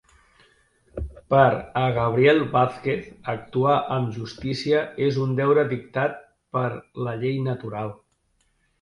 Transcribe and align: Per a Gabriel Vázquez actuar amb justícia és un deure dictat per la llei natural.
Per 1.33 1.41
a 1.81 1.83
Gabriel 1.97 2.41
Vázquez 2.55 3.05
actuar 3.35 3.77
amb 3.99 4.11
justícia 4.17 4.83
és 5.11 5.23
un 5.27 5.39
deure 5.43 5.69
dictat 5.77 6.21
per 6.59 6.69
la 7.09 7.19
llei 7.25 7.43
natural. 7.55 7.99